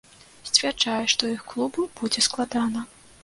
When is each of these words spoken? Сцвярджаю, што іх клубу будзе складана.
Сцвярджаю, 0.49 1.03
што 1.13 1.29
іх 1.33 1.43
клубу 1.53 1.85
будзе 2.01 2.25
складана. 2.31 2.81